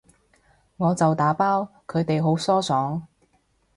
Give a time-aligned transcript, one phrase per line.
[0.77, 3.07] 我就打包，佢哋好疏爽